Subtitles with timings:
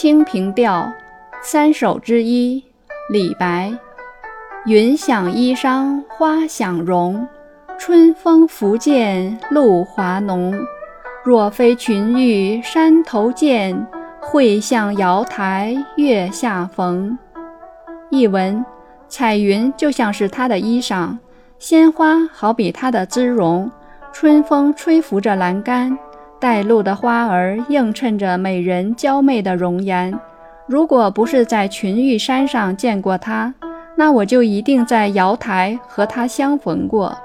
[0.00, 0.90] 清平调》
[1.42, 2.64] 三首之一，
[3.10, 3.70] 李白。
[4.64, 7.28] 云想衣裳花想容，
[7.78, 10.58] 春风拂槛露华浓。
[11.22, 13.86] 若非群玉山头见，
[14.22, 17.18] 会向瑶台月下逢。
[18.08, 18.64] 译文：
[19.06, 21.18] 彩云就像是她的衣裳，
[21.58, 23.70] 鲜花好比她的姿容。
[24.14, 25.98] 春风吹拂着栏杆。
[26.40, 30.12] 带露的花儿映衬着美人娇媚的容颜。
[30.66, 33.52] 如果不是在群玉山上见过她，
[33.96, 37.16] 那我就一定在瑶台和她相逢过。